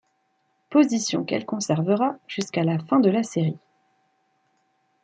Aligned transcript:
Position 0.71 1.23
qu'elle 1.23 1.45
conservera 1.45 2.15
jusqu'à 2.27 2.63
la 2.63 2.79
fin 2.79 2.99
de 2.99 3.11
la 3.11 3.21
série. 3.21 3.59